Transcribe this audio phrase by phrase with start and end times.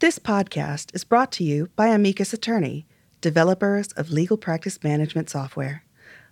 [0.00, 2.86] This podcast is brought to you by Amicus Attorney,
[3.20, 5.82] developers of legal practice management software.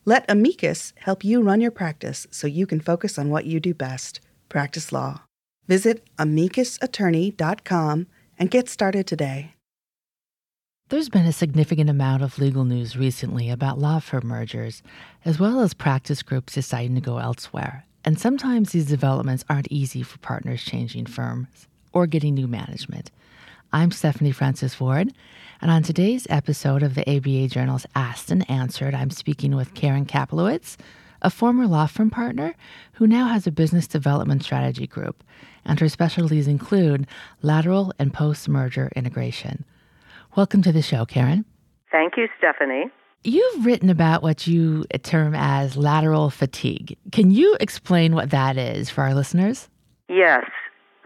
[0.04, 3.74] Let Amicus help you run your practice so you can focus on what you do
[3.74, 5.22] best practice law.
[5.66, 8.06] Visit amicusattorney.com
[8.38, 9.56] and get started today.
[10.88, 14.80] There's been a significant amount of legal news recently about law firm mergers,
[15.24, 17.84] as well as practice groups deciding to go elsewhere.
[18.04, 23.10] And sometimes these developments aren't easy for partners changing firms or getting new management.
[23.72, 25.12] I'm Stephanie Francis Ward,
[25.60, 30.06] and on today's episode of the ABA Journal's Asked and Answered, I'm speaking with Karen
[30.06, 30.76] Kaplowitz,
[31.20, 32.54] a former law firm partner
[32.92, 35.24] who now has a business development strategy group,
[35.64, 37.08] and her specialties include
[37.42, 39.64] lateral and post merger integration.
[40.36, 41.44] Welcome to the show, Karen.
[41.90, 42.86] Thank you, Stephanie.
[43.24, 46.96] You've written about what you term as lateral fatigue.
[47.10, 49.68] Can you explain what that is for our listeners?
[50.08, 50.44] Yes.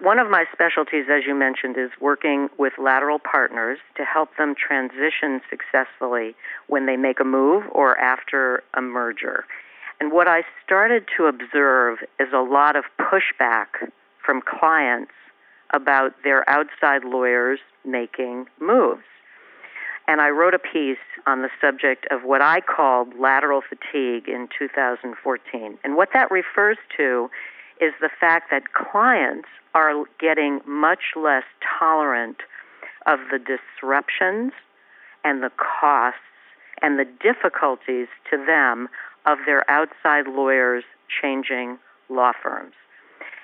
[0.02, 4.54] One of my specialties, as you mentioned, is working with lateral partners to help them
[4.54, 6.34] transition successfully
[6.68, 9.44] when they make a move or after a merger.
[10.00, 13.90] And what I started to observe is a lot of pushback
[14.24, 15.12] from clients
[15.74, 19.02] about their outside lawyers making moves.
[20.08, 24.48] And I wrote a piece on the subject of what I called lateral fatigue in
[24.58, 25.78] 2014.
[25.84, 27.30] And what that refers to
[27.80, 31.44] is the fact that clients are getting much less
[31.78, 32.38] tolerant
[33.06, 34.52] of the disruptions
[35.24, 35.50] and the
[35.80, 36.18] costs
[36.82, 38.88] and the difficulties to them
[39.26, 40.84] of their outside lawyers
[41.22, 41.78] changing
[42.08, 42.74] law firms.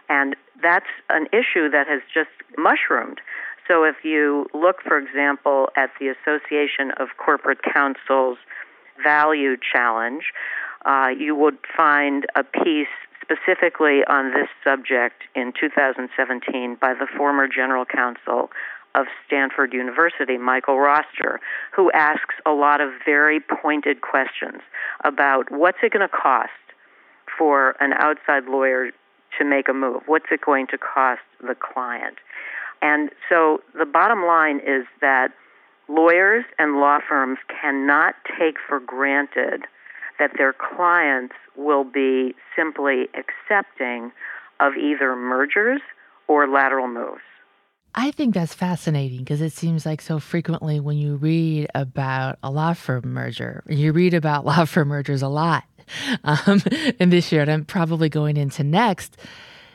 [0.09, 3.21] And that's an issue that has just mushroomed.
[3.67, 8.39] So if you look, for example, at the Association of Corporate Counsel's
[9.03, 10.33] Value Challenge,
[10.85, 12.87] uh, you would find a piece
[13.27, 18.51] specifically on this subject in 2017 by the former general counsel
[18.95, 21.41] of Stanford University, Michael Roster,
[21.75, 24.63] who asks a lot of very pointed questions
[25.05, 26.51] about what's it going to cost
[27.37, 28.91] for an outside lawyer
[29.39, 30.03] to make a move?
[30.07, 32.17] What's it going to cost the client?
[32.81, 35.33] And so the bottom line is that
[35.89, 39.65] lawyers and law firms cannot take for granted
[40.19, 44.13] that their clients will be simply accepting
[44.61, 45.81] of either mergers
[46.29, 47.21] or lateral moves.
[47.95, 52.51] I think that's fascinating because it seems like so frequently when you read about a
[52.51, 55.65] law firm merger, you read about law firm mergers a lot
[56.25, 56.63] um,
[56.99, 59.17] in this year, and I'm probably going into next.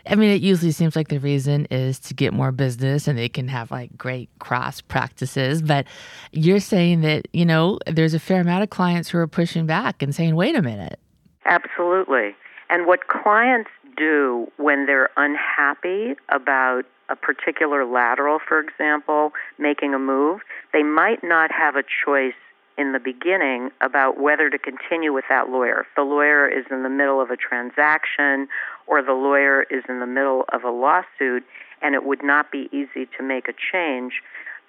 [0.07, 3.29] I mean, it usually seems like the reason is to get more business and they
[3.29, 5.62] can have like great cross practices.
[5.62, 5.85] But
[6.31, 10.01] you're saying that, you know, there's a fair amount of clients who are pushing back
[10.01, 11.00] and saying, wait a minute.
[11.45, 12.35] Absolutely.
[12.69, 20.00] And what clients do when they're unhappy about a particular lateral, for example, making a
[20.00, 20.41] move,
[20.72, 22.33] they might not have a choice
[22.81, 25.81] in the beginning about whether to continue with that lawyer.
[25.81, 28.47] If the lawyer is in the middle of a transaction
[28.88, 31.44] or the lawyer is in the middle of a lawsuit
[31.84, 34.14] and it would not be easy to make a change,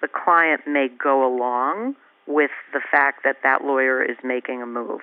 [0.01, 1.95] the client may go along
[2.27, 5.01] with the fact that that lawyer is making a move.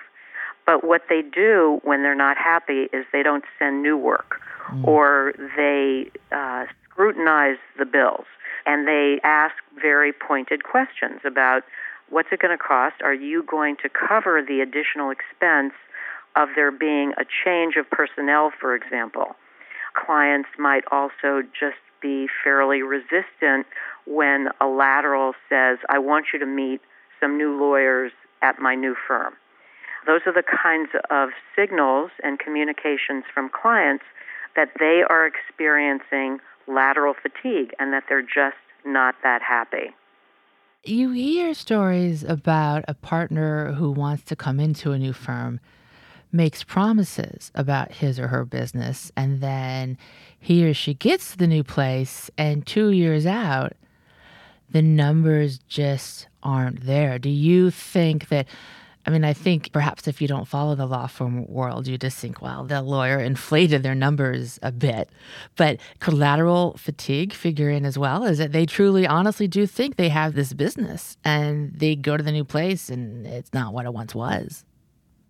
[0.65, 4.39] But what they do when they're not happy is they don't send new work
[4.71, 4.87] mm.
[4.87, 8.25] or they uh, scrutinize the bills
[8.65, 11.63] and they ask very pointed questions about
[12.11, 12.95] What's it going to cost?
[13.01, 15.73] Are you going to cover the additional expense
[16.35, 19.37] of there being a change of personnel, for example?
[19.93, 23.65] Clients might also just be fairly resistant
[24.05, 26.81] when a lateral says, I want you to meet
[27.21, 28.11] some new lawyers
[28.41, 29.33] at my new firm.
[30.05, 34.03] Those are the kinds of signals and communications from clients
[34.57, 39.95] that they are experiencing lateral fatigue and that they're just not that happy.
[40.83, 45.59] You hear stories about a partner who wants to come into a new firm,
[46.31, 49.95] makes promises about his or her business, and then
[50.39, 53.73] he or she gets to the new place, and two years out,
[54.71, 57.19] the numbers just aren't there.
[57.19, 58.47] Do you think that
[59.05, 62.17] I mean, I think perhaps if you don't follow the law firm world, you just
[62.17, 65.09] think, well, the lawyer inflated their numbers a bit.
[65.55, 70.09] But collateral fatigue figure in as well is that they truly, honestly do think they
[70.09, 73.93] have this business and they go to the new place and it's not what it
[73.93, 74.65] once was.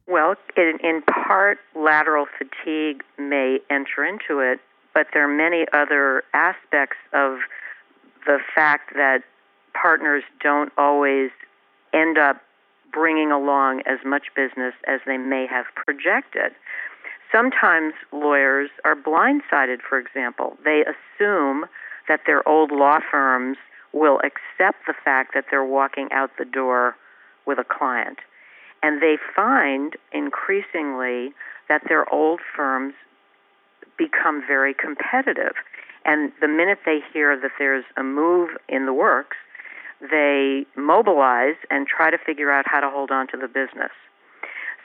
[0.07, 4.59] Well, in, in part, lateral fatigue may enter into it,
[4.93, 7.39] but there are many other aspects of
[8.25, 9.23] the fact that
[9.73, 11.29] partners don't always
[11.93, 12.41] end up
[12.91, 16.51] bringing along as much business as they may have projected.
[17.31, 20.57] Sometimes lawyers are blindsided, for example.
[20.65, 21.65] They assume
[22.07, 23.57] that their old law firms
[23.93, 26.95] will accept the fact that they're walking out the door
[27.45, 28.19] with a client.
[28.83, 31.33] And they find increasingly
[31.69, 32.93] that their old firms
[33.97, 35.53] become very competitive.
[36.05, 39.37] And the minute they hear that there's a move in the works,
[40.01, 43.91] they mobilize and try to figure out how to hold on to the business.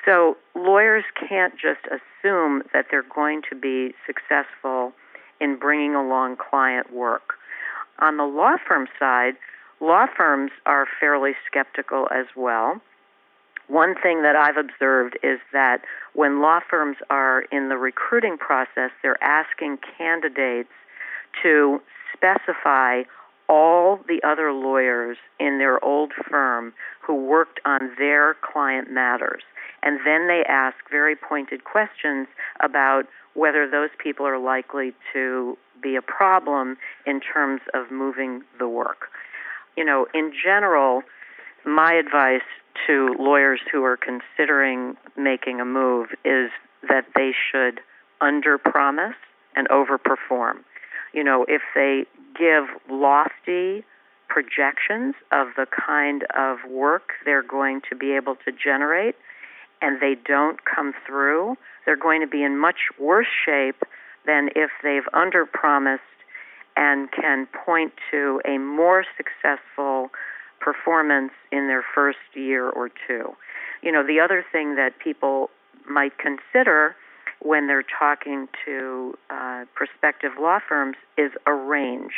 [0.05, 4.93] So lawyers can't just assume that they're going to be successful
[5.41, 7.35] in bringing along client work.
[7.99, 9.35] On the law firm side,
[9.81, 12.81] law firms are fairly skeptical as well.
[13.69, 18.91] One thing that I've observed is that when law firms are in the recruiting process,
[19.03, 20.71] they're asking candidates
[21.43, 21.81] to
[22.13, 23.03] specify
[23.49, 29.43] all the other lawyers in their old firm who worked on their client matters.
[29.83, 32.27] And then they ask very pointed questions
[32.61, 33.05] about
[33.35, 36.77] whether those people are likely to be a problem
[37.07, 39.11] in terms of moving the work.
[39.77, 41.03] You know, in general,
[41.65, 42.47] my advice
[42.87, 46.51] to lawyers who are considering making a move is
[46.89, 47.81] that they should
[48.21, 49.15] underpromise
[49.55, 50.59] and overperform.
[51.13, 52.05] You know, if they
[52.39, 53.85] give lofty
[54.29, 59.15] projections of the kind of work they're going to be able to generate
[59.81, 63.83] and they don't come through, they're going to be in much worse shape
[64.27, 66.01] than if they've underpromised
[66.77, 70.11] and can point to a more successful
[70.61, 73.35] performance in their first year or two.
[73.83, 75.51] You know, the other thing that people
[75.89, 76.97] might consider
[77.41, 82.13] when they're talking to uh, prospective law firms is a range.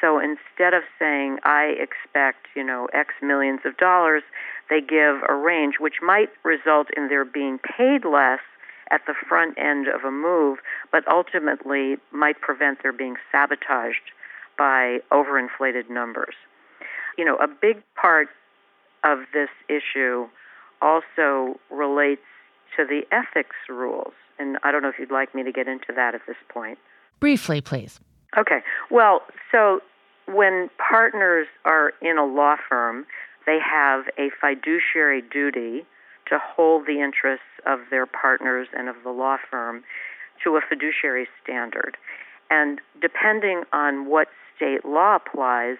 [0.00, 4.22] So instead of saying, I expect, you know, X millions of dollars,
[4.70, 8.40] they give a range which might result in their being paid less
[8.90, 10.58] at the front end of a move,
[10.90, 14.12] but ultimately might prevent their being sabotaged
[14.58, 16.34] by overinflated numbers.
[17.16, 18.28] You know, a big part
[19.04, 20.28] of this issue
[20.82, 22.22] also relates
[22.76, 24.12] to the ethics rules.
[24.40, 26.78] And I don't know if you'd like me to get into that at this point.
[27.20, 28.00] Briefly, please.
[28.38, 28.60] Okay.
[28.90, 29.20] Well,
[29.52, 29.80] so
[30.26, 33.04] when partners are in a law firm,
[33.46, 35.84] they have a fiduciary duty
[36.28, 39.84] to hold the interests of their partners and of the law firm
[40.42, 41.98] to a fiduciary standard.
[42.48, 45.76] And depending on what state law applies,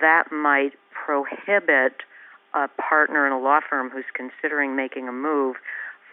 [0.00, 2.02] that might prohibit
[2.52, 5.56] a partner in a law firm who's considering making a move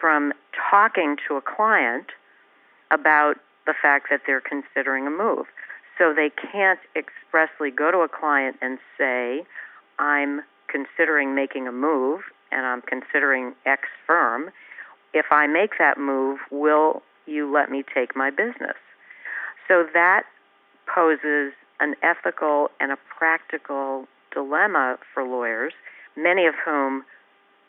[0.02, 0.32] from
[0.68, 2.08] talking to a client
[2.90, 5.46] about the fact that they're considering a move.
[5.96, 9.44] So they can't expressly go to a client and say,
[10.00, 14.50] I'm considering making a move and I'm considering X firm.
[15.14, 18.76] If I make that move, will you let me take my business?
[19.68, 20.24] So that
[20.92, 25.74] poses an ethical and a practical dilemma for lawyers,
[26.16, 27.04] many of whom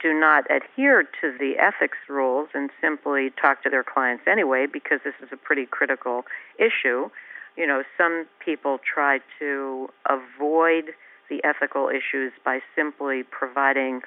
[0.04, 5.00] do not adhere to the ethics rules and simply talk to their clients anyway because
[5.06, 6.26] this is a pretty critical
[6.60, 7.10] issue.
[7.56, 10.94] You know, some people try to avoid
[11.30, 14.02] the ethical issues by simply providing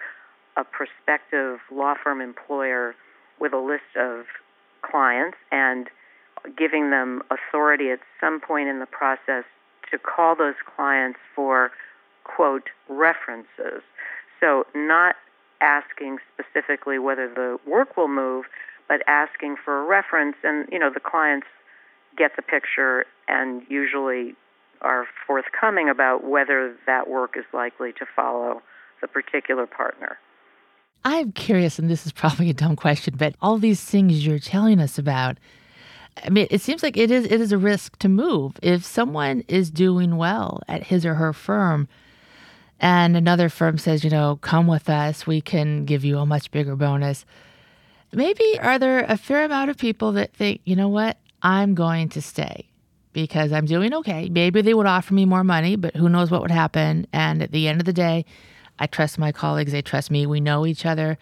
[0.56, 2.94] a prospective law firm employer
[3.40, 4.26] with a list of
[4.82, 5.88] clients and
[6.56, 9.44] giving them authority at some point in the process
[9.90, 11.70] to call those clients for,
[12.24, 13.82] quote, references.
[14.40, 15.16] So, not
[15.60, 18.46] asking specifically whether the work will move,
[18.88, 20.36] but asking for a reference.
[20.44, 21.46] And, you know, the clients
[22.16, 24.34] get the picture and usually
[24.82, 28.62] are forthcoming about whether that work is likely to follow
[29.00, 30.18] the particular partner.
[31.04, 34.80] I'm curious, and this is probably a dumb question, but all these things you're telling
[34.80, 35.38] us about,
[36.24, 38.58] I mean, it seems like it is it is a risk to move.
[38.62, 41.88] If someone is doing well at his or her firm,
[42.80, 46.50] and another firm says, you know, come with us, we can give you a much
[46.50, 47.24] bigger bonus.
[48.12, 52.08] Maybe are there a fair amount of people that think, you know what, I'm going
[52.10, 52.68] to stay
[53.12, 54.28] because I'm doing okay.
[54.28, 57.06] Maybe they would offer me more money, but who knows what would happen.
[57.12, 58.26] And at the end of the day,
[58.78, 61.16] I trust my colleagues, they trust me, we know each other.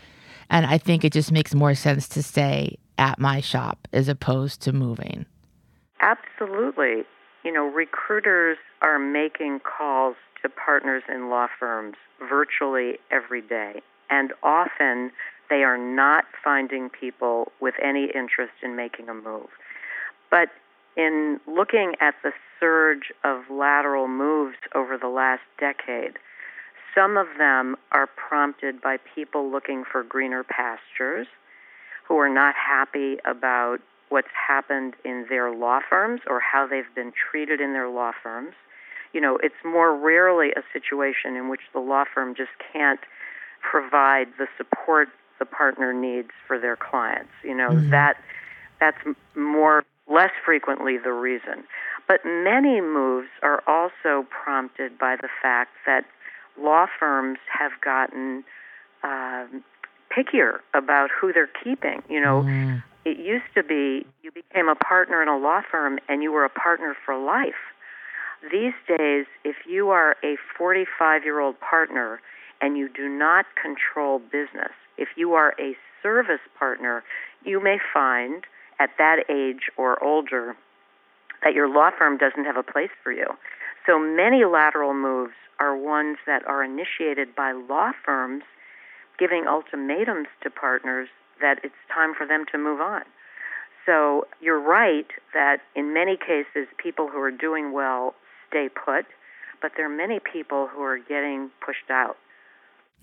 [0.50, 4.60] And I think it just makes more sense to stay at my shop as opposed
[4.62, 5.26] to moving.
[6.00, 7.04] Absolutely.
[7.44, 11.96] You know, recruiters are making calls to partners in law firms
[12.26, 13.82] virtually every day.
[14.10, 15.12] And often
[15.50, 19.48] they are not finding people with any interest in making a move.
[20.30, 20.48] But
[20.96, 26.18] in looking at the surge of lateral moves over the last decade,
[26.94, 31.26] some of them are prompted by people looking for greener pastures
[32.06, 33.80] who are not happy about
[34.14, 38.52] what's happened in their law firms or how they've been treated in their law firms.
[39.12, 43.00] You know, it's more rarely a situation in which the law firm just can't
[43.60, 45.08] provide the support
[45.40, 47.32] the partner needs for their clients.
[47.42, 47.90] You know, mm-hmm.
[47.90, 48.16] that
[48.78, 48.98] that's
[49.34, 51.64] more less frequently the reason.
[52.06, 56.04] But many moves are also prompted by the fact that
[56.56, 58.44] law firms have gotten
[59.02, 59.46] uh,
[60.16, 62.04] pickier about who they're keeping.
[62.08, 62.82] You know, mm.
[63.04, 66.44] It used to be you became a partner in a law firm and you were
[66.44, 67.54] a partner for life.
[68.50, 72.20] These days, if you are a 45 year old partner
[72.60, 77.02] and you do not control business, if you are a service partner,
[77.44, 78.44] you may find
[78.78, 80.56] at that age or older
[81.42, 83.26] that your law firm doesn't have a place for you.
[83.86, 88.44] So many lateral moves are ones that are initiated by law firms
[89.18, 91.08] giving ultimatums to partners
[91.40, 93.02] that it's time for them to move on.
[93.86, 98.14] So you're right that in many cases, people who are doing well
[98.48, 99.04] stay put,
[99.60, 102.16] but there are many people who are getting pushed out.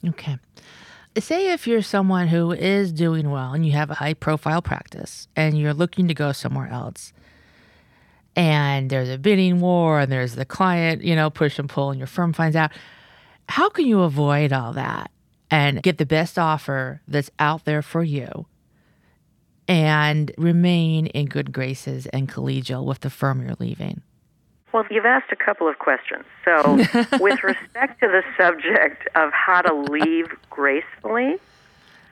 [0.07, 0.37] Okay.
[1.17, 5.27] Say if you're someone who is doing well and you have a high profile practice
[5.35, 7.11] and you're looking to go somewhere else
[8.35, 11.99] and there's a bidding war and there's the client, you know, push and pull and
[11.99, 12.71] your firm finds out,
[13.49, 15.11] how can you avoid all that
[15.51, 18.47] and get the best offer that's out there for you
[19.67, 24.01] and remain in good graces and collegial with the firm you're leaving?
[24.73, 26.23] Well, you've asked a couple of questions.
[26.45, 26.77] So,
[27.19, 31.35] with respect to the subject of how to leave gracefully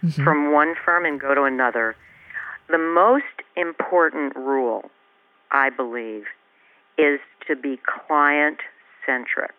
[0.04, 0.24] mm-hmm.
[0.24, 1.96] from one firm and go to another,
[2.68, 3.24] the most
[3.56, 4.92] important rule,
[5.52, 6.26] I believe,
[6.98, 8.60] is to be client
[9.06, 9.56] centric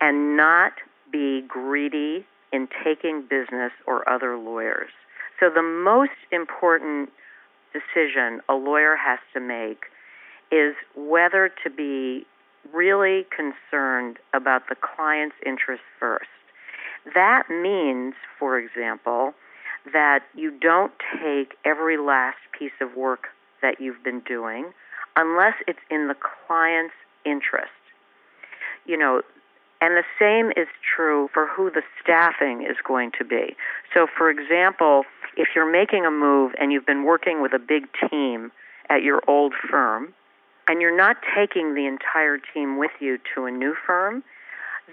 [0.00, 0.74] and not
[1.10, 4.90] be greedy in taking business or other lawyers.
[5.40, 7.10] So, the most important
[7.72, 9.86] decision a lawyer has to make
[10.52, 12.24] is whether to be
[12.72, 16.30] really concerned about the client's interests first.
[17.14, 19.34] That means, for example,
[19.92, 23.26] that you don't take every last piece of work
[23.60, 24.70] that you've been doing
[25.16, 26.94] unless it's in the client's
[27.26, 27.72] interest.
[28.86, 29.22] You know,
[29.80, 33.56] and the same is true for who the staffing is going to be.
[33.92, 35.04] So, for example,
[35.36, 38.52] if you're making a move and you've been working with a big team
[38.88, 40.14] at your old firm,
[40.66, 44.22] and you're not taking the entire team with you to a new firm,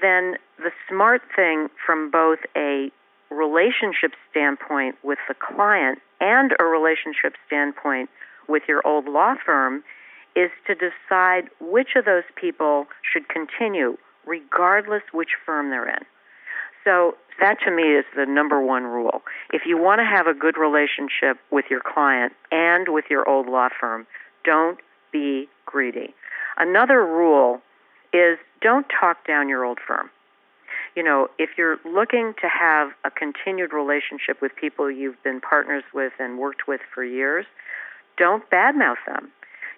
[0.01, 2.91] then the smart thing from both a
[3.29, 8.09] relationship standpoint with the client and a relationship standpoint
[8.47, 9.83] with your old law firm
[10.35, 16.03] is to decide which of those people should continue, regardless which firm they're in.
[16.83, 19.21] So, that to me is the number one rule.
[19.51, 23.47] If you want to have a good relationship with your client and with your old
[23.47, 24.05] law firm,
[24.43, 24.79] don't
[25.11, 26.13] be greedy.
[26.57, 27.61] Another rule
[28.13, 30.09] is don't talk down your old firm.
[30.95, 35.83] You know, if you're looking to have a continued relationship with people you've been partners
[35.93, 37.45] with and worked with for years,
[38.17, 39.31] don't badmouth them.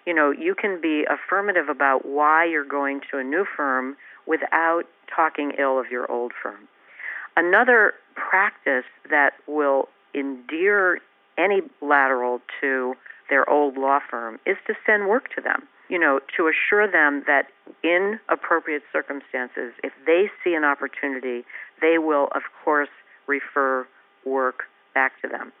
[0.06, 4.84] You know, you can be affirmative about why you're going to a new firm without
[5.14, 6.68] talking ill of your old firm.
[7.36, 11.00] Another practice that will endear
[11.36, 12.94] any lateral to
[13.28, 15.64] their old law firm is to send work to them.
[15.88, 17.48] You know, to assure them that
[17.82, 21.44] in appropriate circumstances, if they see an opportunity,
[21.82, 22.88] they will, of course,
[23.26, 23.86] refer
[24.24, 24.64] work
[24.94, 25.52] back to them.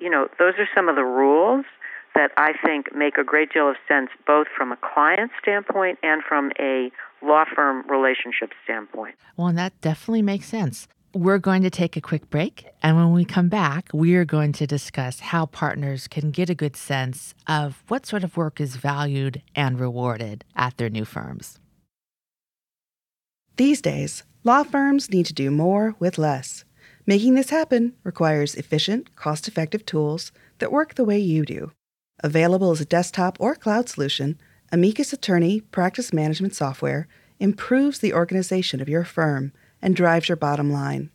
[0.00, 1.66] You know, those are some of the rules
[2.14, 6.22] that I think make a great deal of sense both from a client standpoint and
[6.22, 6.90] from a
[7.22, 9.14] law firm relationship standpoint.
[9.36, 10.88] Well, and that definitely makes sense.
[11.12, 12.66] We're going to take a quick break.
[12.82, 16.54] And when we come back, we are going to discuss how partners can get a
[16.54, 21.58] good sense of what sort of work is valued and rewarded at their new firms.
[23.56, 26.64] These days, law firms need to do more with less.
[27.06, 31.72] Making this happen requires efficient, cost effective tools that work the way you do.
[32.22, 34.38] Available as a desktop or cloud solution,
[34.70, 37.08] Amicus Attorney Practice Management Software
[37.38, 41.10] improves the organization of your firm and drives your bottom line.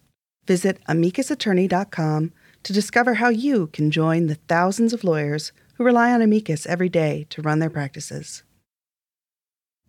[0.48, 2.34] Visit amicusattorney.com
[2.64, 6.90] to discover how you can join the thousands of lawyers who rely on Amicus every
[6.90, 8.44] day to run their practices.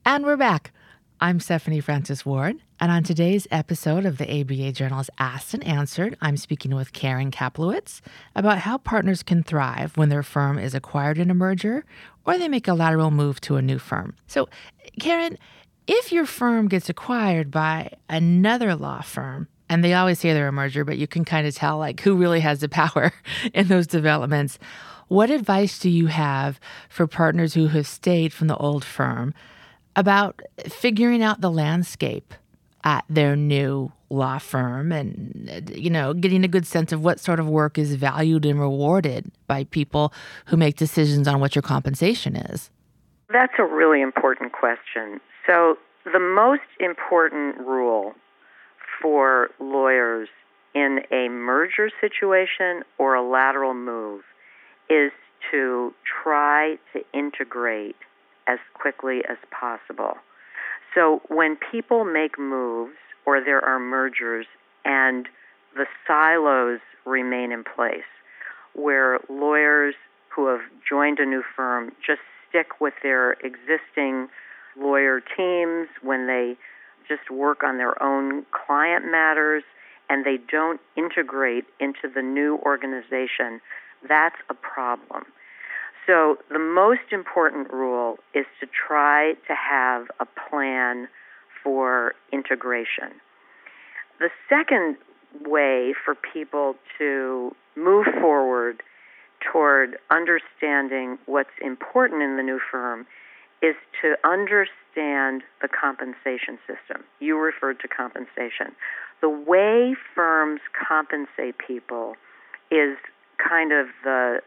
[0.04, 0.72] And we're back.
[1.20, 6.16] I'm Stephanie Francis Ward, and on today's episode of the ABA Journal's Asked and Answered,
[6.20, 8.02] I'm speaking with Karen Kaplowitz
[8.34, 11.86] about how partners can thrive when their firm is acquired in a merger
[12.26, 14.14] or they make a lateral move to a new firm.
[14.26, 14.48] So,
[15.00, 15.38] Karen,
[15.86, 20.52] if your firm gets acquired by another law firm, and they always say they're a
[20.52, 23.10] merger, but you can kind of tell like who really has the power
[23.54, 24.58] in those developments.
[25.08, 29.32] What advice do you have for partners who have stayed from the old firm
[29.94, 32.34] about figuring out the landscape
[32.86, 37.40] at their new law firm and you know getting a good sense of what sort
[37.40, 40.12] of work is valued and rewarded by people
[40.46, 42.70] who make decisions on what your compensation is
[43.32, 48.14] that's a really important question so the most important rule
[49.02, 50.28] for lawyers
[50.76, 54.22] in a merger situation or a lateral move
[54.88, 55.10] is
[55.50, 57.96] to try to integrate
[58.46, 60.14] as quickly as possible.
[60.96, 64.46] So when people make moves or there are mergers
[64.84, 65.28] and
[65.76, 68.08] the silos remain in place,
[68.72, 69.94] where lawyers
[70.34, 74.28] who have joined a new firm just stick with their existing
[74.78, 76.56] lawyer teams when they
[77.06, 79.64] just work on their own client matters
[80.08, 83.60] and they don't integrate into the new organization,
[84.08, 85.26] that's a problem.
[86.06, 91.08] So, the most important rule is to try to have a plan
[91.64, 93.20] for integration.
[94.20, 94.96] The second
[95.44, 98.82] way for people to move forward
[99.40, 103.06] toward understanding what's important in the new firm
[103.62, 107.04] is to understand the compensation system.
[107.20, 108.76] You referred to compensation.
[109.20, 112.14] The way firms compensate people
[112.70, 112.96] is
[113.36, 114.40] kind of the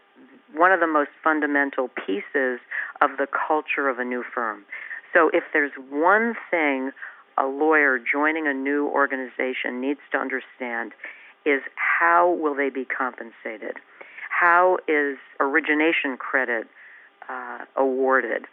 [0.56, 2.60] one of the most fundamental pieces
[3.02, 4.66] of the culture of a new firm.
[5.14, 6.92] So if there's one thing
[7.38, 10.92] a lawyer joining a new organization needs to understand
[11.46, 13.78] is how will they be compensated?
[14.30, 16.68] How is origination credit
[17.30, 18.46] uh, awarded?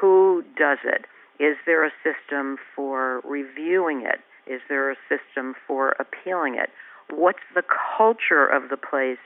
[0.00, 1.06] Who does it?
[1.40, 4.20] Is there a system for reviewing it?
[4.46, 6.70] Is there a system for appealing it?
[7.10, 7.64] What's the
[7.96, 9.18] culture of the place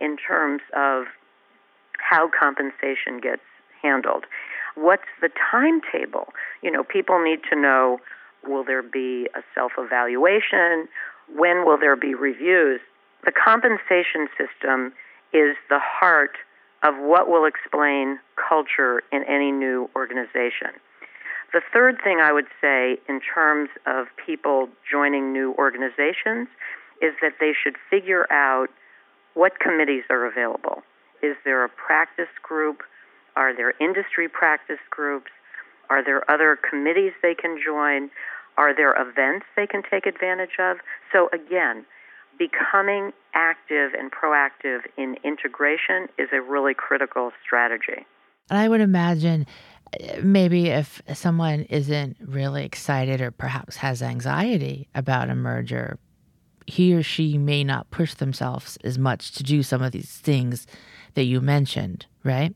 [0.00, 1.04] in terms of
[2.08, 3.42] how compensation gets
[3.82, 4.24] handled.
[4.74, 6.28] What's the timetable?
[6.62, 7.98] You know, people need to know
[8.46, 10.88] will there be a self evaluation?
[11.34, 12.80] When will there be reviews?
[13.24, 14.92] The compensation system
[15.32, 16.36] is the heart
[16.82, 20.70] of what will explain culture in any new organization.
[21.52, 26.48] The third thing I would say in terms of people joining new organizations
[27.02, 28.68] is that they should figure out
[29.34, 30.82] what committees are available.
[31.22, 32.82] Is there a practice group?
[33.36, 35.30] Are there industry practice groups?
[35.90, 38.10] Are there other committees they can join?
[38.56, 40.78] Are there events they can take advantage of?
[41.12, 41.84] So, again,
[42.38, 48.06] becoming active and proactive in integration is a really critical strategy.
[48.50, 49.46] And I would imagine
[49.92, 55.98] uh, maybe if someone isn't really excited or perhaps has anxiety about a merger,
[56.66, 60.66] he or she may not push themselves as much to do some of these things
[61.14, 62.54] that you mentioned, right?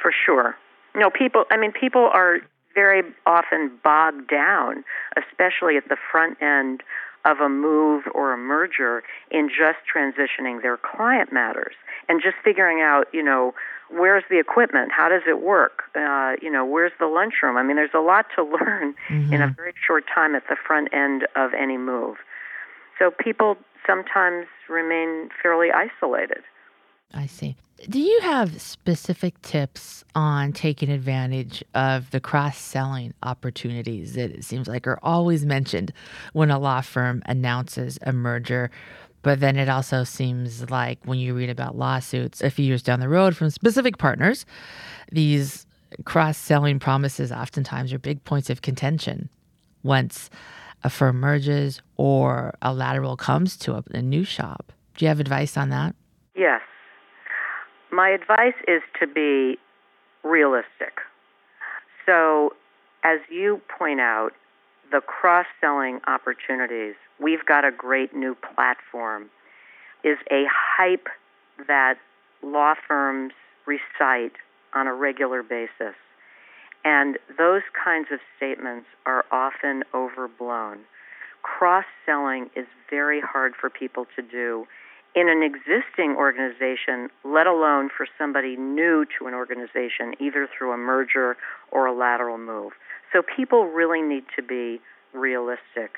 [0.00, 0.56] For sure.
[0.94, 2.38] No, people, I mean, people are
[2.74, 4.84] very often bogged down,
[5.16, 6.82] especially at the front end
[7.24, 11.74] of a move or a merger, in just transitioning their client matters
[12.08, 13.54] and just figuring out, you know,
[13.90, 14.92] where's the equipment?
[14.92, 15.84] How does it work?
[15.94, 17.56] Uh, you know, where's the lunchroom?
[17.56, 19.32] I mean, there's a lot to learn mm-hmm.
[19.32, 22.16] in a very short time at the front end of any move.
[22.98, 26.42] So people sometimes remain fairly isolated.
[27.12, 27.56] I see.
[27.88, 34.44] Do you have specific tips on taking advantage of the cross selling opportunities that it
[34.44, 35.92] seems like are always mentioned
[36.32, 38.70] when a law firm announces a merger?
[39.22, 43.00] But then it also seems like when you read about lawsuits a few years down
[43.00, 44.46] the road from specific partners,
[45.10, 45.66] these
[46.04, 49.28] cross selling promises oftentimes are big points of contention
[49.82, 50.30] once
[50.84, 54.72] a firm merges or a lateral comes to a, a new shop.
[54.96, 55.96] Do you have advice on that?
[56.36, 56.60] Yes.
[57.90, 59.58] My advice is to be
[60.22, 61.00] realistic.
[62.06, 62.50] So,
[63.02, 64.30] as you point out,
[64.92, 69.30] the cross selling opportunities, we've got a great new platform,
[70.02, 71.08] is a hype
[71.66, 71.94] that
[72.42, 73.32] law firms
[73.66, 74.34] recite
[74.74, 75.94] on a regular basis.
[76.84, 80.80] And those kinds of statements are often overblown.
[81.42, 84.66] Cross selling is very hard for people to do
[85.14, 90.76] in an existing organization, let alone for somebody new to an organization, either through a
[90.76, 91.36] merger
[91.70, 92.72] or a lateral move.
[93.12, 94.80] So people really need to be
[95.12, 95.92] realistic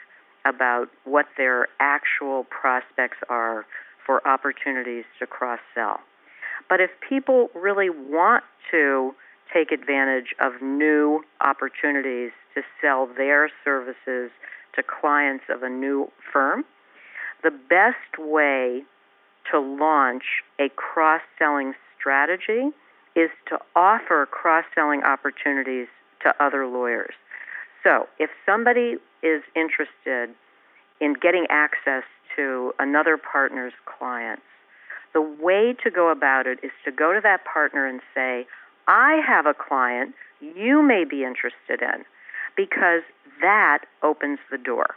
[0.44, 3.64] about what their actual prospects are
[4.04, 6.00] for opportunities to cross sell.
[6.68, 9.14] But if people really want to
[9.52, 14.30] take advantage of new opportunities to sell their services
[14.74, 16.64] to clients of a new firm,
[17.42, 18.82] the best way
[19.50, 20.24] to launch
[20.58, 22.70] a cross selling strategy
[23.14, 25.88] is to offer cross selling opportunities
[26.22, 27.14] to other lawyers.
[27.82, 30.34] So, if somebody is interested
[31.00, 32.02] in getting access
[32.36, 34.42] to another partner's clients,
[35.14, 38.46] the way to go about it is to go to that partner and say,
[38.88, 42.04] I have a client you may be interested in,
[42.56, 43.02] because
[43.40, 44.96] that opens the door.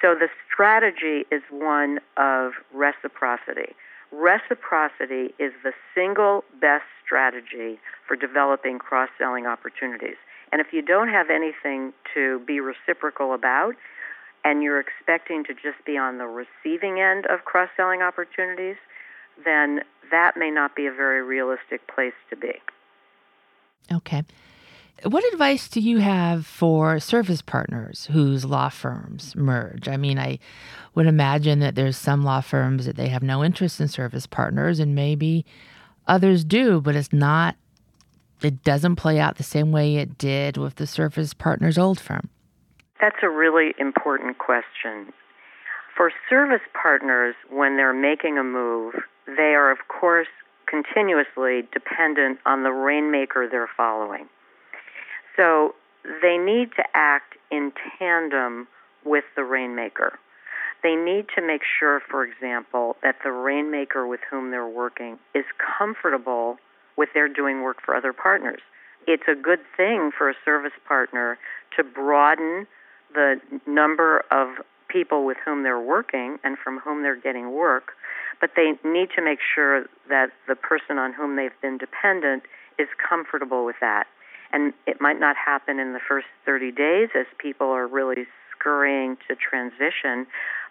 [0.00, 3.74] So the strategy is one of reciprocity.
[4.12, 10.16] Reciprocity is the single best strategy for developing cross selling opportunities.
[10.52, 13.74] And if you don't have anything to be reciprocal about,
[14.42, 18.76] and you're expecting to just be on the receiving end of cross selling opportunities,
[19.44, 22.54] then that may not be a very realistic place to be.
[23.92, 24.24] Okay.
[25.04, 29.88] What advice do you have for service partners whose law firms merge?
[29.88, 30.38] I mean, I
[30.94, 34.78] would imagine that there's some law firms that they have no interest in service partners,
[34.78, 35.46] and maybe
[36.06, 37.56] others do, but it's not,
[38.42, 42.28] it doesn't play out the same way it did with the service partner's old firm.
[43.00, 45.14] That's a really important question.
[45.96, 48.94] For service partners, when they're making a move,
[49.26, 50.28] they are, of course,
[50.70, 54.28] continuously dependent on the rainmaker they're following.
[55.36, 55.74] So
[56.22, 58.68] they need to act in tandem
[59.04, 60.18] with the rainmaker.
[60.82, 65.44] They need to make sure, for example, that the rainmaker with whom they're working is
[65.78, 66.56] comfortable
[66.96, 68.60] with their doing work for other partners.
[69.06, 71.38] It's a good thing for a service partner
[71.76, 72.66] to broaden
[73.12, 74.48] the number of
[74.90, 77.92] people with whom they're working and from whom they're getting work,
[78.40, 82.42] but they need to make sure that the person on whom they've been dependent
[82.78, 84.06] is comfortable with that.
[84.52, 89.16] And it might not happen in the first 30 days as people are really scurrying
[89.28, 90.26] to transition,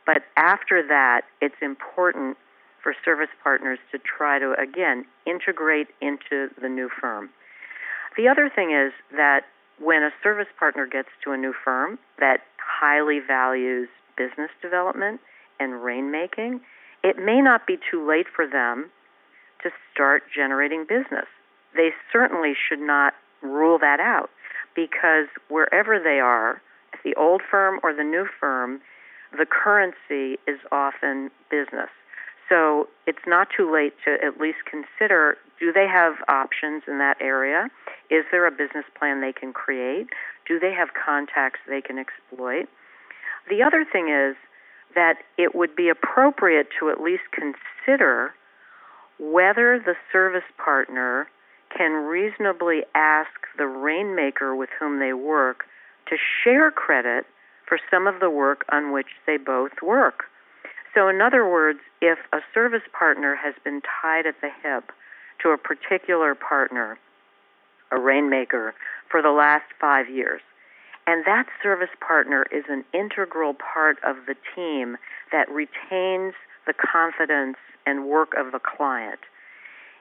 [0.05, 2.37] but after that, it's important
[2.81, 7.29] for service partners to try to, again, integrate into the new firm.
[8.17, 9.41] The other thing is that
[9.79, 15.21] when a service partner gets to a new firm that highly values business development
[15.59, 16.59] and rainmaking,
[17.03, 18.91] it may not be too late for them
[19.63, 21.25] to start generating business.
[21.75, 24.29] They certainly should not rule that out
[24.75, 26.61] because wherever they are,
[27.03, 28.81] the old firm or the new firm,
[29.31, 31.89] the currency is often business.
[32.49, 37.17] So it's not too late to at least consider do they have options in that
[37.21, 37.69] area?
[38.09, 40.07] Is there a business plan they can create?
[40.47, 42.67] Do they have contacts they can exploit?
[43.49, 44.35] The other thing is
[44.95, 48.33] that it would be appropriate to at least consider
[49.19, 51.27] whether the service partner
[51.75, 55.65] can reasonably ask the rainmaker with whom they work
[56.07, 57.25] to share credit
[57.67, 60.23] for some of the work on which they both work.
[60.95, 64.91] So, in other words, if a service partner has been tied at the hip
[65.43, 66.97] to a particular partner,
[67.91, 68.73] a rainmaker,
[69.09, 70.41] for the last five years,
[71.09, 74.95] and that service partner is an integral part of the team
[75.31, 76.35] that retains
[76.67, 79.19] the confidence and work of the client.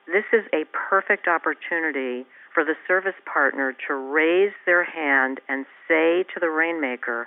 [0.07, 6.25] This is a perfect opportunity for the service partner to raise their hand and say
[6.35, 7.27] to the rainmaker,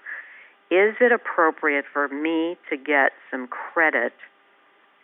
[0.70, 4.13] is it appropriate for me to get some credit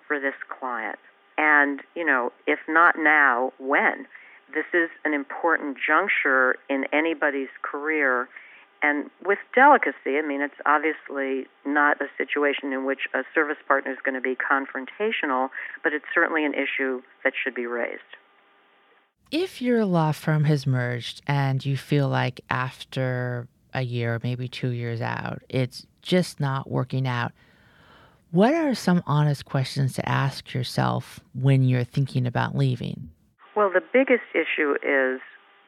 [0.08, 1.00] for this client?
[1.40, 4.06] And, you know, if not now, when?
[4.54, 8.30] This is an important juncture in anybody's career
[8.82, 13.92] and with delicacy, I mean, it's obviously not a situation in which a service partner
[13.92, 15.50] is going to be confrontational,
[15.84, 18.02] but it's certainly an issue that should be raised.
[19.32, 24.70] If your law firm has merged and you feel like after a year, maybe two
[24.70, 27.34] years out, it's just not working out,
[28.32, 33.10] what are some honest questions to ask yourself when you're thinking about leaving?
[33.56, 35.20] Well, the biggest issue is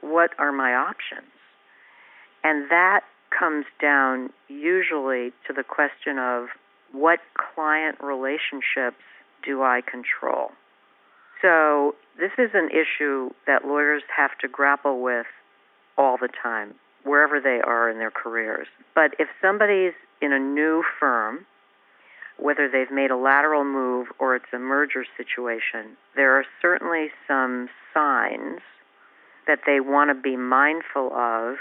[0.02, 1.28] what are my options?
[2.50, 6.48] And that comes down usually to the question of
[6.92, 9.06] what client relationships
[9.46, 10.50] do I control?
[11.44, 15.28] So, this is an issue that lawyers have to grapple with
[15.96, 18.68] all the time, wherever they are in their careers.
[18.96, 21.46] But if somebody's in a new firm,
[22.40, 27.70] whether they've made a lateral move or it's a merger situation, there are certainly some
[27.94, 28.62] signs
[29.46, 31.58] that they want to be mindful of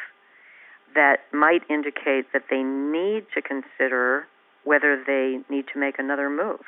[0.95, 4.27] that might indicate that they need to consider
[4.65, 6.61] whether they need to make another move.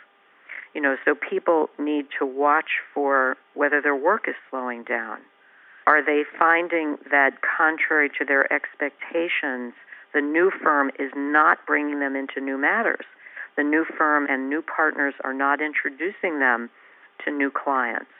[0.74, 5.18] You know, so people need to watch for whether their work is slowing down.
[5.87, 9.74] Are they finding that, contrary to their expectations,
[10.14, 13.04] the new firm is not bringing them into new matters?
[13.56, 16.70] The new firm and new partners are not introducing them
[17.24, 18.11] to new clients.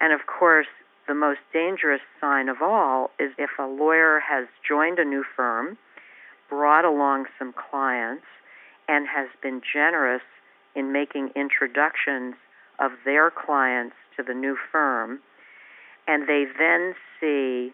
[0.00, 0.66] And of course,
[1.08, 5.76] the most dangerous sign of all is if a lawyer has joined a new firm
[6.48, 8.24] brought along some clients
[8.88, 10.22] and has been generous
[10.74, 12.34] in making introductions
[12.78, 15.20] of their clients to the new firm,
[16.06, 17.72] and they then see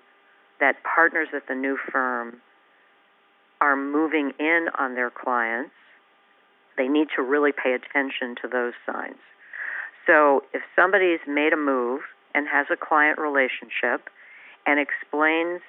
[0.60, 2.40] that partners at the new firm
[3.60, 5.72] are moving in on their clients,
[6.76, 9.18] they need to really pay attention to those signs.
[10.06, 12.02] So if somebody's made a move
[12.38, 14.08] and has a client relationship
[14.64, 15.60] and explains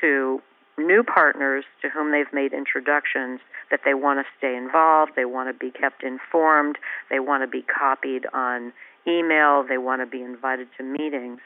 [0.00, 0.42] to
[0.76, 3.38] new partners to whom they've made introductions
[3.70, 6.76] that they want to stay involved, they want to be kept informed,
[7.08, 8.72] they want to be copied on
[9.06, 11.40] email, they want to be invited to meetings,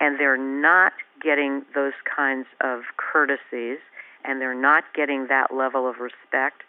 [0.00, 3.78] and they're not getting those kinds of courtesies
[4.24, 6.62] and they're not getting that level of respect,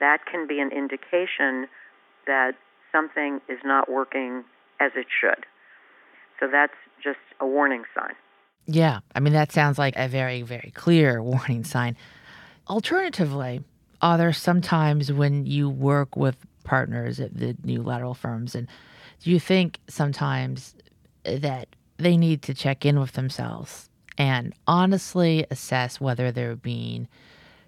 [0.00, 1.68] that can be an indication
[2.26, 2.52] that
[2.92, 4.44] something is not working
[4.80, 5.46] as it should.
[6.40, 8.14] So that's just a warning sign.
[8.66, 11.96] Yeah, I mean, that sounds like a very, very clear warning sign.
[12.68, 13.62] Alternatively,
[14.02, 18.68] are there sometimes when you work with partners at the new lateral firms, and
[19.20, 20.74] do you think sometimes
[21.24, 27.08] that they need to check in with themselves and honestly assess whether they're being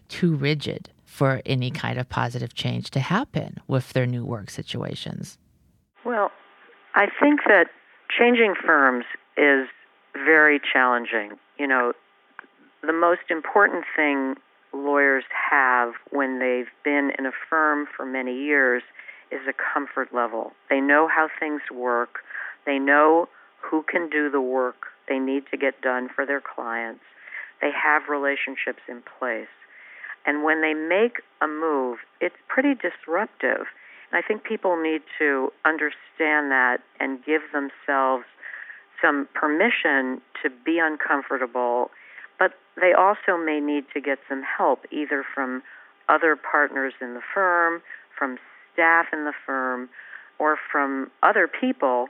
[0.08, 5.38] too rigid for any kind of positive change to happen with their new work situations?
[6.04, 6.30] Well,
[6.94, 7.66] I think that
[8.18, 9.04] changing firms
[9.36, 9.68] is
[10.14, 11.38] very challenging.
[11.58, 11.92] You know,
[12.82, 14.36] the most important thing
[14.72, 18.82] lawyers have when they've been in a firm for many years
[19.30, 20.52] is a comfort level.
[20.68, 22.20] They know how things work,
[22.66, 23.28] they know
[23.60, 27.02] who can do the work they need to get done for their clients,
[27.60, 29.50] they have relationships in place.
[30.24, 33.66] And when they make a move, it's pretty disruptive.
[34.10, 38.24] And I think people need to understand that and give themselves
[39.00, 41.90] some permission to be uncomfortable,
[42.38, 45.62] but they also may need to get some help, either from
[46.08, 47.82] other partners in the firm,
[48.16, 48.38] from
[48.72, 49.88] staff in the firm,
[50.38, 52.08] or from other people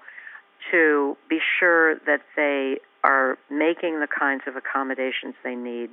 [0.71, 5.91] to be sure that they are making the kinds of accommodations they need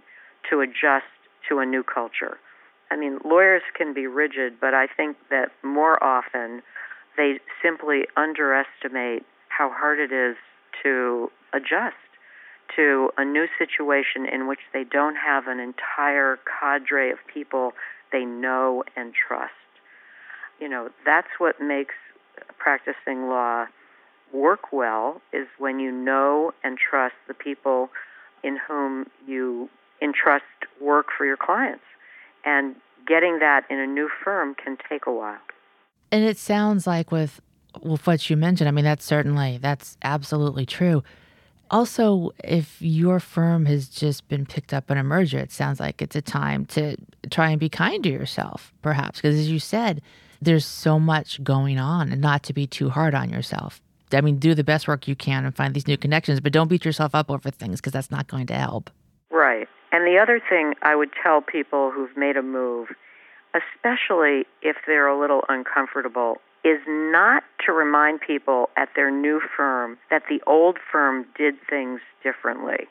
[0.50, 1.06] to adjust
[1.48, 2.38] to a new culture.
[2.90, 6.62] I mean, lawyers can be rigid, but I think that more often
[7.18, 10.36] they simply underestimate how hard it is
[10.84, 11.96] to adjust
[12.76, 17.72] to a new situation in which they don't have an entire cadre of people
[18.12, 19.52] they know and trust.
[20.60, 21.96] You know, that's what makes
[22.58, 23.66] practicing law
[24.34, 27.90] work well is when you know and trust the people
[28.44, 29.70] in whom you
[30.02, 30.44] entrust
[30.82, 31.84] work for your clients.
[32.48, 35.38] And getting that in a new firm can take a while.
[36.12, 37.42] And it sounds like with
[37.84, 41.04] with what you mentioned, I mean, that's certainly, that's absolutely true.
[41.70, 46.02] Also, if your firm has just been picked up in a merger, it sounds like
[46.02, 46.96] it's a time to
[47.30, 49.20] try and be kind to yourself, perhaps.
[49.20, 50.02] Because as you said,
[50.42, 53.82] there's so much going on and not to be too hard on yourself.
[54.14, 56.70] I mean, do the best work you can and find these new connections, but don't
[56.70, 58.90] beat yourself up over things because that's not going to help.
[59.30, 59.68] Right.
[60.08, 62.96] The other thing I would tell people who've made a move,
[63.54, 69.98] especially if they're a little uncomfortable, is not to remind people at their new firm
[70.10, 72.88] that the old firm did things differently.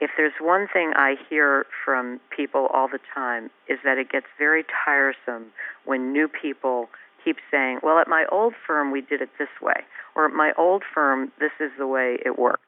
[0.00, 4.26] If there's one thing I hear from people all the time is that it gets
[4.38, 5.46] very tiresome
[5.84, 6.90] when new people
[7.24, 10.52] keep saying, "Well, at my old firm we did it this way," or "At my
[10.52, 12.62] old firm this is the way it worked."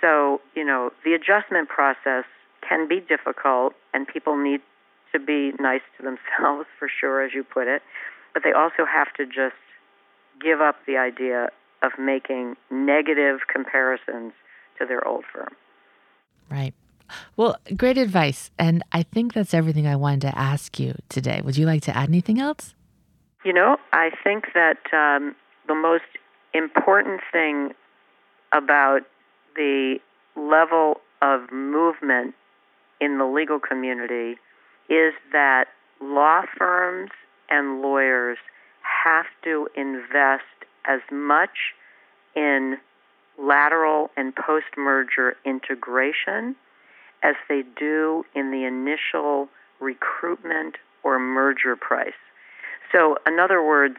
[0.00, 2.24] So, you know, the adjustment process
[2.66, 4.60] can be difficult and people need
[5.12, 7.82] to be nice to themselves for sure as you put it
[8.32, 9.56] but they also have to just
[10.40, 11.50] give up the idea
[11.82, 14.32] of making negative comparisons
[14.78, 15.54] to their old firm.
[16.50, 16.74] Right.
[17.36, 18.50] Well, great advice.
[18.58, 21.40] And I think that's everything I wanted to ask you today.
[21.42, 22.74] Would you like to add anything else?
[23.44, 25.34] You know, I think that um,
[25.66, 26.04] the most
[26.54, 27.72] important thing
[28.52, 29.00] about
[29.56, 29.98] the
[30.36, 32.34] level of movement
[33.00, 34.38] in the legal community
[34.88, 35.66] is that
[36.00, 37.10] law firms
[37.48, 38.38] and lawyers
[38.82, 40.44] have to invest
[40.84, 41.74] as much
[42.34, 42.76] in
[43.38, 46.54] lateral and post merger integration
[47.22, 49.48] as they do in the initial
[49.80, 52.12] recruitment or merger price.
[52.92, 53.96] So, in other words,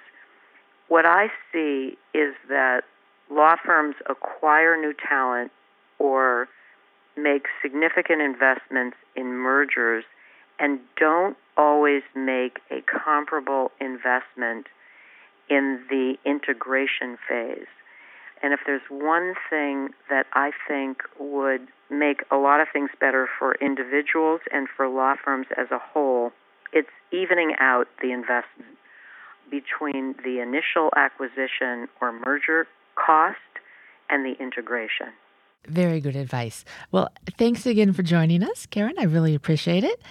[0.88, 2.82] what I see is that
[3.30, 5.52] law firms acquire new talent
[6.00, 6.48] or
[7.18, 10.04] make significant investments in mergers
[10.60, 14.68] and don't always make a comparable investment
[15.50, 17.68] in the integration phase.
[18.44, 23.28] And if there's one thing that I think would make a lot of things better
[23.38, 26.32] for individuals and for law firms as a whole,
[26.74, 28.78] it's evening out the investment
[29.52, 33.38] between the initial acquisition or merger cost
[34.10, 35.08] and the integration.
[35.68, 36.66] Very good advice.
[36.92, 38.96] Well, thanks again for joining us, Karen.
[38.98, 40.02] I really appreciate it.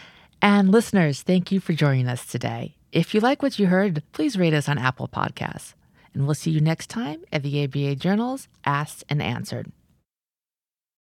[0.40, 2.76] And listeners, thank you for joining us today.
[2.92, 5.74] If you like what you heard, please rate us on Apple Podcasts.
[6.14, 9.70] And we'll see you next time at the ABA Journal's Asked and Answered.